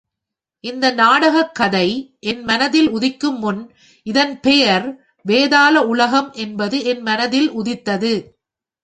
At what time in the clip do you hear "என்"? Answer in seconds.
2.21-2.41, 6.85-7.01